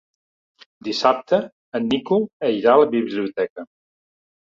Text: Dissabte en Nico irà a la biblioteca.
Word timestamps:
Dissabte 0.87 1.37
en 1.79 1.85
Nico 1.91 2.17
irà 2.53 2.73
a 2.73 2.79
la 2.85 2.89
biblioteca. 2.95 3.67